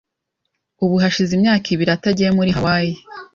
[0.83, 2.95] Ubu hashize imyaka ibiri atagiye muri Hawaii.